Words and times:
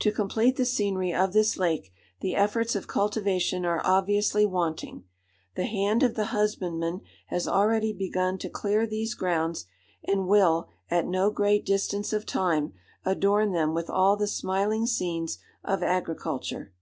"To 0.00 0.10
complete 0.10 0.56
the 0.56 0.64
scenery 0.64 1.14
of 1.14 1.32
this 1.32 1.56
lake, 1.56 1.92
the 2.18 2.34
efforts 2.34 2.74
of 2.74 2.88
cultivation 2.88 3.64
are 3.64 3.80
obviously 3.84 4.44
wanting. 4.44 5.04
The 5.54 5.66
hand 5.66 6.02
of 6.02 6.16
the 6.16 6.24
husbandman 6.34 7.02
has 7.28 7.46
already 7.46 7.92
begun 7.92 8.38
to 8.38 8.50
clear 8.50 8.88
these 8.88 9.14
grounds, 9.14 9.66
and 10.02 10.26
will, 10.26 10.68
at 10.90 11.06
no 11.06 11.30
great 11.30 11.64
distance 11.64 12.12
of 12.12 12.26
time, 12.26 12.72
adorn 13.04 13.52
them 13.52 13.72
with 13.72 13.88
all 13.88 14.16
the 14.16 14.26
smiling 14.26 14.84
scenes 14.84 15.38
of 15.62 15.80
agriculture. 15.84 16.72